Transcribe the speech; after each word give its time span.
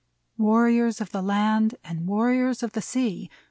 Warriors 0.39 0.99
of 0.99 1.11
the 1.11 1.21
land 1.21 1.75
And 1.83 2.07
warriors 2.07 2.63
of 2.63 2.71
the 2.71 2.81
sea. 2.81 3.29